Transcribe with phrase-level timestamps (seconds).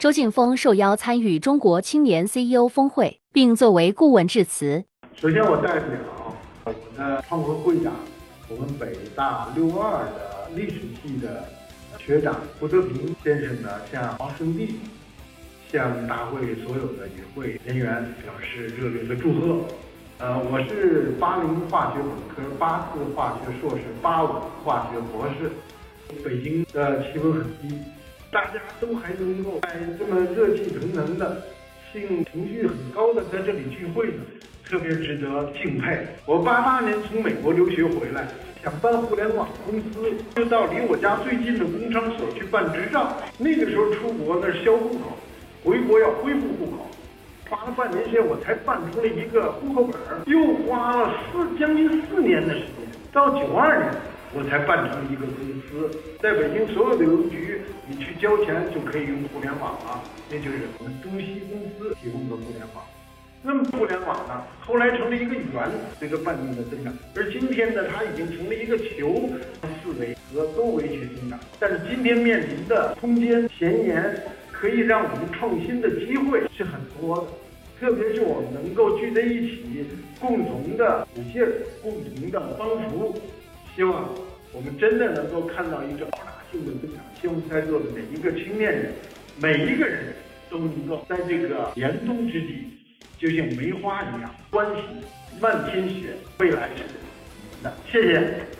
[0.00, 4.82] 周劲峰受邀参与中国青年 CEO 峰会，并作为顾问致辞。
[5.14, 5.90] 首先，我代表
[6.64, 7.92] 我的创会会长，
[8.48, 11.44] 我们北大六二的历史系的
[11.98, 14.76] 学长胡德平先生呢，向王胜利，
[15.70, 19.58] 向大会所有的与会人员表示热烈的祝贺。
[20.16, 24.28] 呃，我是八零化学本科，八四化学硕士，八五
[24.64, 25.52] 化学博士。
[26.24, 27.78] 北京的气温很低。
[28.32, 31.42] 大家都还能够在这么热气腾腾的、
[31.92, 34.22] 性情绪很高的在这里聚会呢，
[34.64, 36.06] 特别值得敬佩。
[36.26, 38.28] 我八八年从美国留学回来，
[38.62, 43.16] 想办互联网公司，就到离我家最近的工商所去办执照。
[43.36, 45.16] 那个时候出国那是销户口，
[45.64, 46.86] 回国要恢复户口，
[47.48, 53.90] 花了半年时间我才办出了一个户口本儿，又花了四将近四年的时间，到九二年。
[54.32, 55.90] 我才办成一个公司，
[56.22, 62.84] 在北京所有的邮局，你去交钱就可以用互联网了，那就是我们中西公司提供的互联网。
[63.42, 69.28] 那么互联网呢，后来成了一个圆，这个半径的增长，而今天呢，它已经成了一个球，
[69.82, 71.36] 四维和多维去增长。
[71.58, 74.14] 但是今天面临的空间前沿，
[74.52, 77.26] 可以让我们创新的机会是很多的，
[77.80, 79.86] 特别是我们能够聚在一起，
[80.20, 81.50] 共同的鼓劲儿，
[81.82, 83.18] 共同的帮扶。
[83.74, 84.08] 希望
[84.52, 87.04] 我们真的能够看到一个爆炸性的增长。
[87.20, 88.92] 希望在座的每一个青年人，
[89.40, 90.14] 每一个人
[90.48, 92.64] 都能够在这个严冬之际，
[93.18, 94.82] 就像梅花一样欢喜
[95.40, 96.14] 漫天雪。
[96.38, 96.82] 未来是
[97.62, 98.59] 的，谢谢。